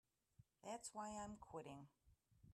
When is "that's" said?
0.63-0.89